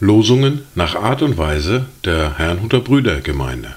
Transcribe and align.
Losungen 0.00 0.66
nach 0.74 0.96
Art 0.96 1.22
und 1.22 1.38
Weise 1.38 1.86
der 2.04 2.38
Herrnhuter 2.38 2.80
Brüdergemeinde 2.80 3.76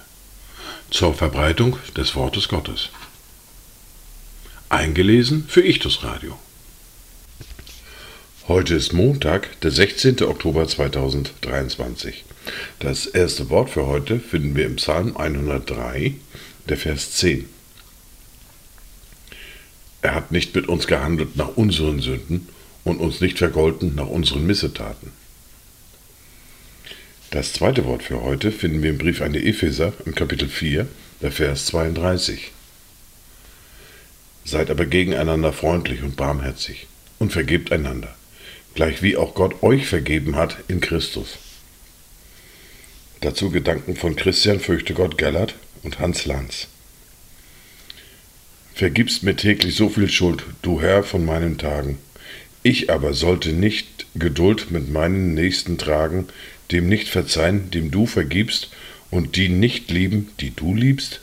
zur 0.89 1.13
Verbreitung 1.13 1.78
des 1.96 2.16
Wortes 2.16 2.47
Gottes. 2.47 2.89
Eingelesen 4.69 5.46
für 5.47 5.62
Ichtus 5.62 6.03
Radio. 6.03 6.39
Heute 8.47 8.73
ist 8.73 8.93
Montag, 8.93 9.59
der 9.62 9.71
16. 9.71 10.23
Oktober 10.23 10.67
2023. 10.67 12.25
Das 12.79 13.05
erste 13.05 13.49
Wort 13.49 13.69
für 13.69 13.85
heute 13.85 14.19
finden 14.19 14.55
wir 14.55 14.65
im 14.65 14.78
Psalm 14.78 15.15
103, 15.17 16.16
der 16.67 16.77
Vers 16.77 17.12
10. 17.12 17.60
Er 20.01 20.15
hat 20.15 20.31
nicht 20.31 20.55
mit 20.55 20.67
uns 20.67 20.87
gehandelt 20.87 21.35
nach 21.35 21.55
unseren 21.57 21.99
Sünden 21.99 22.47
und 22.83 22.99
uns 22.99 23.21
nicht 23.21 23.37
vergolten 23.37 23.95
nach 23.95 24.07
unseren 24.07 24.45
Missetaten. 24.45 25.11
Das 27.29 27.53
zweite 27.53 27.85
Wort 27.85 28.03
für 28.03 28.21
heute 28.21 28.51
finden 28.51 28.83
wir 28.83 28.89
im 28.89 28.97
Brief 28.97 29.21
an 29.21 29.33
die 29.33 29.47
Epheser 29.47 29.93
im 30.05 30.15
Kapitel 30.15 30.49
4, 30.49 30.87
der 31.21 31.31
Vers 31.31 31.67
32. 31.67 32.51
Seid 34.43 34.69
aber 34.69 34.85
gegeneinander 34.85 35.53
freundlich 35.53 36.02
und 36.02 36.15
barmherzig 36.15 36.88
und 37.19 37.31
vergebt 37.31 37.71
einander, 37.71 38.13
gleich 38.73 39.02
wie 39.03 39.15
auch 39.15 39.35
Gott 39.35 39.61
euch 39.61 39.85
vergeben 39.85 40.35
hat 40.35 40.57
in 40.67 40.81
Christus. 40.81 41.38
Dazu 43.21 43.52
Gedanken 43.52 43.95
von 43.95 44.15
Christian 44.15 44.59
Fürchte 44.59 44.95
Gott 44.95 45.17
Gellert 45.17 45.53
und 45.83 45.99
Hans 45.99 46.25
Lanz. 46.25 46.67
Vergibst 48.81 49.21
mir 49.21 49.35
täglich 49.35 49.76
so 49.76 49.90
viel 49.90 50.09
Schuld, 50.09 50.44
du 50.63 50.81
Herr 50.81 51.03
von 51.03 51.23
meinen 51.23 51.59
Tagen. 51.59 52.00
Ich 52.64 52.89
aber 52.89 53.14
sollte 53.14 53.53
nicht 53.53 54.08
Geduld 54.16 54.72
mit 54.72 54.89
meinen 54.89 55.36
Nächsten 55.36 55.78
tragen, 55.78 56.25
dem 56.72 56.89
nicht 56.89 57.08
verzeihen, 57.08 57.70
dem 57.70 57.92
du 57.92 58.08
vergibst, 58.08 58.72
und 59.11 59.36
die 59.36 59.50
nicht 59.50 59.92
lieben, 59.92 60.31
die 60.39 60.50
du 60.50 60.73
liebst? 60.73 61.22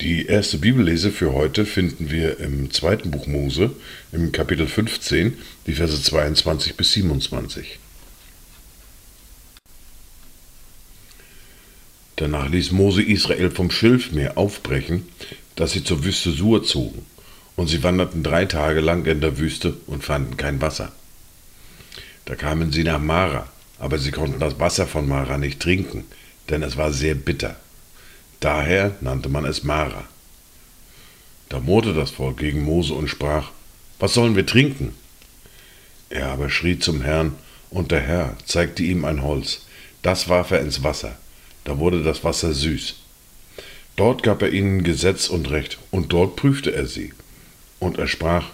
Die 0.00 0.26
erste 0.26 0.58
Bibellese 0.58 1.10
für 1.10 1.32
heute 1.32 1.66
finden 1.66 2.12
wir 2.12 2.38
im 2.38 2.70
zweiten 2.70 3.10
Buch 3.10 3.26
Mose, 3.26 3.72
im 4.12 4.30
Kapitel 4.30 4.68
15, 4.68 5.36
die 5.66 5.72
Verse 5.72 6.00
22 6.00 6.76
bis 6.76 6.92
27. 6.92 7.80
Danach 12.20 12.50
ließ 12.50 12.72
Mose 12.72 13.02
Israel 13.02 13.50
vom 13.50 13.70
Schilfmeer 13.70 14.36
aufbrechen, 14.36 15.08
dass 15.56 15.72
sie 15.72 15.82
zur 15.82 16.04
Wüste 16.04 16.32
Sur 16.32 16.62
zogen, 16.62 17.06
und 17.56 17.68
sie 17.68 17.82
wanderten 17.82 18.22
drei 18.22 18.44
Tage 18.44 18.80
lang 18.80 19.06
in 19.06 19.22
der 19.22 19.38
Wüste 19.38 19.74
und 19.86 20.04
fanden 20.04 20.36
kein 20.36 20.60
Wasser. 20.60 20.92
Da 22.26 22.34
kamen 22.34 22.72
sie 22.72 22.84
nach 22.84 22.98
Mara, 22.98 23.48
aber 23.78 23.96
sie 23.96 24.10
konnten 24.10 24.38
das 24.38 24.60
Wasser 24.60 24.86
von 24.86 25.08
Mara 25.08 25.38
nicht 25.38 25.60
trinken, 25.60 26.04
denn 26.50 26.62
es 26.62 26.76
war 26.76 26.92
sehr 26.92 27.14
bitter. 27.14 27.56
Daher 28.40 28.94
nannte 29.00 29.30
man 29.30 29.46
es 29.46 29.64
Mara. 29.64 30.04
Da 31.48 31.58
murrte 31.58 31.94
das 31.94 32.10
Volk 32.10 32.36
gegen 32.36 32.64
Mose 32.64 32.92
und 32.92 33.08
sprach, 33.08 33.50
Was 33.98 34.12
sollen 34.12 34.36
wir 34.36 34.44
trinken? 34.44 34.94
Er 36.10 36.26
aber 36.26 36.50
schrie 36.50 36.78
zum 36.78 37.00
Herrn, 37.00 37.36
und 37.70 37.92
der 37.92 38.02
Herr 38.02 38.36
zeigte 38.44 38.82
ihm 38.82 39.06
ein 39.06 39.22
Holz. 39.22 39.62
Das 40.02 40.28
warf 40.28 40.50
er 40.50 40.60
ins 40.60 40.82
Wasser. 40.82 41.16
Da 41.64 41.78
wurde 41.78 42.02
das 42.02 42.24
Wasser 42.24 42.52
süß. 42.52 42.96
Dort 43.96 44.22
gab 44.22 44.42
er 44.42 44.50
ihnen 44.50 44.82
Gesetz 44.82 45.28
und 45.28 45.50
Recht, 45.50 45.78
und 45.90 46.12
dort 46.12 46.36
prüfte 46.36 46.72
er 46.72 46.86
sie. 46.86 47.12
Und 47.78 47.98
er 47.98 48.08
sprach, 48.08 48.46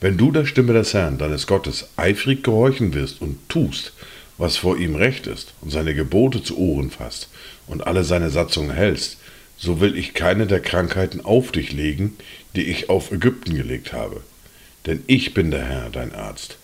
wenn 0.00 0.16
du 0.16 0.32
der 0.32 0.46
Stimme 0.46 0.72
des 0.72 0.94
Herrn, 0.94 1.18
deines 1.18 1.46
Gottes, 1.46 1.88
eifrig 1.96 2.42
gehorchen 2.42 2.94
wirst 2.94 3.20
und 3.20 3.48
tust, 3.48 3.92
was 4.38 4.56
vor 4.56 4.76
ihm 4.76 4.96
recht 4.96 5.26
ist, 5.26 5.54
und 5.60 5.70
seine 5.70 5.94
Gebote 5.94 6.42
zu 6.42 6.58
Ohren 6.58 6.90
fasst 6.90 7.28
und 7.66 7.86
alle 7.86 8.02
seine 8.02 8.30
Satzungen 8.30 8.72
hältst, 8.72 9.18
so 9.56 9.80
will 9.80 9.96
ich 9.96 10.14
keine 10.14 10.46
der 10.46 10.60
Krankheiten 10.60 11.20
auf 11.20 11.52
dich 11.52 11.72
legen, 11.72 12.16
die 12.56 12.64
ich 12.64 12.90
auf 12.90 13.12
Ägypten 13.12 13.54
gelegt 13.54 13.92
habe. 13.92 14.22
Denn 14.86 15.04
ich 15.06 15.34
bin 15.34 15.50
der 15.50 15.64
Herr, 15.64 15.90
dein 15.90 16.12
Arzt. 16.12 16.56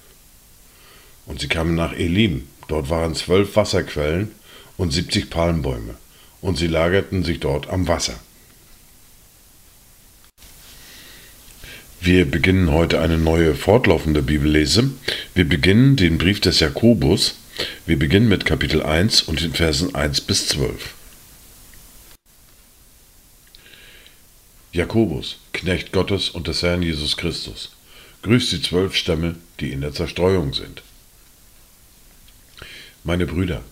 Und 1.27 1.41
sie 1.41 1.49
kamen 1.49 1.75
nach 1.75 1.93
Elim, 1.93 2.49
dort 2.67 2.91
waren 2.91 3.15
zwölf 3.15 3.55
Wasserquellen 3.55 4.33
und 4.79 4.93
siebzig 4.93 5.29
Palmbäume, 5.29 5.97
und 6.41 6.57
sie 6.57 6.69
lagerten 6.69 7.23
sich 7.25 7.41
dort 7.41 7.69
am 7.69 7.87
Wasser. 7.87 8.19
Wir 12.01 12.25
beginnen 12.25 12.71
heute 12.71 13.01
eine 13.01 13.19
neue 13.19 13.55
fortlaufende 13.57 14.23
Bibellese. 14.23 14.93
Wir 15.35 15.47
beginnen 15.47 15.97
den 15.97 16.17
Brief 16.17 16.41
des 16.41 16.61
Jakobus. 16.61 17.35
Wir 17.87 17.99
beginnen 17.99 18.29
mit 18.29 18.45
Kapitel 18.45 18.83
1 18.83 19.23
und 19.23 19.41
den 19.43 19.53
Versen 19.53 19.95
1 19.97 20.21
bis 20.23 20.47
12. 20.47 20.95
Jakobus, 24.73 25.39
Knecht 25.53 25.91
Gottes 25.93 26.31
und 26.31 26.47
des 26.47 26.63
Herrn 26.63 26.83
Jesus 26.83 27.17
Christus, 27.17 27.73
grüßt 28.23 28.53
die 28.53 28.63
zwölf 28.63 28.95
Stämme, 28.95 29.35
die 29.59 29.73
in 29.73 29.81
der 29.81 29.93
Zerstreuung 29.93 30.55
sind. 30.55 30.83
Meine 33.03 33.27
Brüder, 33.27 33.65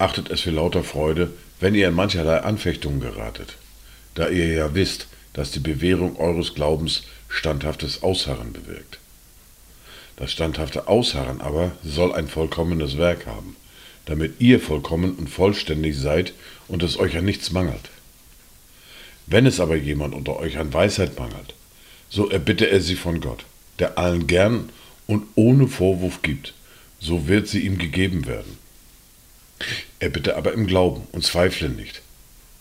achtet 0.00 0.30
es 0.30 0.40
für 0.40 0.50
lauter 0.50 0.82
Freude, 0.82 1.30
wenn 1.60 1.74
ihr 1.74 1.88
in 1.88 1.94
mancherlei 1.94 2.38
Anfechtungen 2.38 3.00
geratet, 3.00 3.56
da 4.14 4.28
ihr 4.28 4.46
ja 4.48 4.74
wisst, 4.74 5.08
dass 5.32 5.50
die 5.50 5.60
Bewährung 5.60 6.16
eures 6.16 6.54
Glaubens 6.54 7.02
standhaftes 7.28 8.02
Ausharren 8.02 8.52
bewirkt. 8.52 8.98
Das 10.16 10.32
standhafte 10.32 10.88
Ausharren 10.88 11.40
aber 11.40 11.72
soll 11.84 12.12
ein 12.14 12.28
vollkommenes 12.28 12.98
Werk 12.98 13.26
haben, 13.26 13.56
damit 14.06 14.40
ihr 14.40 14.60
vollkommen 14.60 15.14
und 15.14 15.28
vollständig 15.28 15.96
seid 15.96 16.32
und 16.68 16.82
es 16.82 16.98
euch 16.98 17.16
an 17.16 17.24
nichts 17.24 17.52
mangelt. 17.52 17.90
Wenn 19.26 19.46
es 19.46 19.60
aber 19.60 19.76
jemand 19.76 20.14
unter 20.14 20.36
euch 20.38 20.58
an 20.58 20.72
Weisheit 20.72 21.18
mangelt, 21.18 21.54
so 22.08 22.28
erbitte 22.28 22.68
er 22.68 22.80
sie 22.80 22.96
von 22.96 23.20
Gott, 23.20 23.44
der 23.78 23.98
allen 23.98 24.26
gern 24.26 24.70
und 25.06 25.24
ohne 25.36 25.68
Vorwurf 25.68 26.22
gibt, 26.22 26.54
so 26.98 27.28
wird 27.28 27.48
sie 27.48 27.60
ihm 27.60 27.78
gegeben 27.78 28.26
werden. 28.26 28.58
Er 30.00 30.08
bitte 30.08 30.36
aber 30.36 30.52
im 30.54 30.66
Glauben 30.66 31.02
und 31.12 31.24
zweifle 31.24 31.68
nicht. 31.68 32.02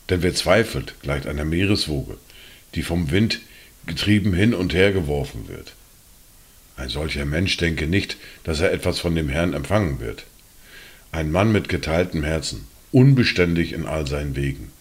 Denn 0.09 0.21
wer 0.21 0.35
zweifelt, 0.35 0.95
gleicht 1.01 1.25
einer 1.25 1.45
Meereswoge, 1.45 2.17
die 2.75 2.83
vom 2.83 3.11
Wind 3.11 3.39
getrieben 3.85 4.33
hin 4.33 4.53
und 4.53 4.73
her 4.73 4.91
geworfen 4.91 5.47
wird. 5.47 5.73
Ein 6.75 6.89
solcher 6.89 7.25
Mensch 7.25 7.57
denke 7.57 7.87
nicht, 7.87 8.17
dass 8.43 8.59
er 8.59 8.71
etwas 8.71 8.99
von 8.99 9.15
dem 9.15 9.29
Herrn 9.29 9.53
empfangen 9.53 9.99
wird. 9.99 10.25
Ein 11.11 11.31
Mann 11.31 11.51
mit 11.51 11.69
geteiltem 11.69 12.23
Herzen, 12.23 12.67
unbeständig 12.91 13.73
in 13.73 13.85
all 13.85 14.05
seinen 14.05 14.35
Wegen. 14.35 14.71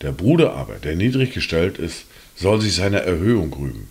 Der 0.00 0.12
Bruder 0.12 0.54
aber, 0.54 0.74
der 0.74 0.96
niedrig 0.96 1.32
gestellt 1.32 1.78
ist, 1.78 2.04
soll 2.36 2.60
sich 2.60 2.74
seiner 2.74 3.00
Erhöhung 3.00 3.52
rühmen, 3.52 3.88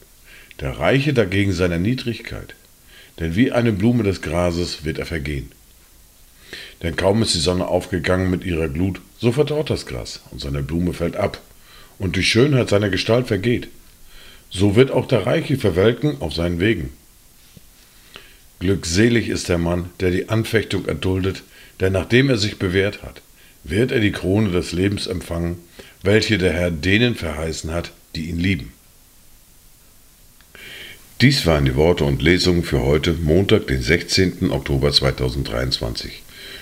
der 0.59 0.78
Reiche 0.78 1.13
dagegen 1.13 1.53
seiner 1.53 1.80
Niedrigkeit. 1.80 2.56
Denn 3.19 3.35
wie 3.35 3.51
eine 3.51 3.72
Blume 3.72 4.03
des 4.03 4.22
Grases 4.22 4.84
wird 4.84 5.00
er 5.00 5.06
vergehen. 5.06 5.51
Denn 6.84 6.95
kaum 6.95 7.22
ist 7.22 7.35
die 7.35 7.39
Sonne 7.39 7.67
aufgegangen 7.67 8.29
mit 8.29 8.44
ihrer 8.44 8.69
Glut, 8.69 9.01
so 9.19 9.31
verdorrt 9.31 9.69
das 9.69 9.85
Gras 9.85 10.22
und 10.31 10.41
seine 10.41 10.63
Blume 10.63 10.94
fällt 10.94 11.16
ab 11.16 11.41
und 12.00 12.16
die 12.16 12.23
Schönheit 12.23 12.69
seiner 12.69 12.89
Gestalt 12.89 13.28
vergeht. 13.28 13.67
So 14.50 14.75
wird 14.75 14.91
auch 14.91 15.07
der 15.07 15.25
Reiche 15.25 15.57
verwelken 15.57 16.17
auf 16.19 16.34
seinen 16.34 16.59
Wegen. 16.59 16.91
Glückselig 18.59 19.29
ist 19.29 19.50
der 19.50 19.57
Mann, 19.57 19.89
der 20.00 20.12
die 20.12 20.29
Anfechtung 20.29 20.85
erduldet, 20.85 21.44
denn 21.79 21.94
nachdem 21.94 22.29
er 22.29 22.38
sich 22.38 22.59
bewährt 22.59 23.01
hat, 23.01 23.22
wird 23.63 23.91
er 23.91 24.00
die 24.00 24.12
Krone 24.12 24.51
des 24.51 24.72
Lebens 24.72 25.07
empfangen, 25.07 25.57
welche 26.03 26.38
der 26.38 26.53
Herr 26.53 26.72
denen 26.72 27.16
verheißen 27.16 27.71
hat, 27.71 27.92
die 28.15 28.30
ihn 28.30 28.39
lieben. 28.39 28.74
Dies 31.21 31.45
waren 31.45 31.65
die 31.65 31.75
Worte 31.75 32.04
und 32.04 32.21
Lesungen 32.21 32.63
für 32.63 32.81
heute, 32.81 33.13
Montag, 33.13 33.68
den 33.68 33.81
16. 33.81 34.50
Oktober 34.50 34.92
2023. 34.92 36.24